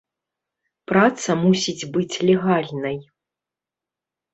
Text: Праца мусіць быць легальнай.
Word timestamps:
Праца 0.93 1.29
мусіць 1.43 1.87
быць 1.95 2.21
легальнай. 2.33 2.97